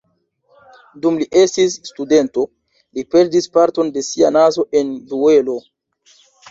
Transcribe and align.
Dum 1.03 1.19
li 1.23 1.27
estis 1.41 1.75
studento, 1.91 2.47
li 2.99 3.07
perdis 3.15 3.51
parton 3.59 3.95
de 3.99 4.07
sia 4.13 4.35
nazo 4.41 4.71
en 4.83 4.95
duelo. 5.15 5.63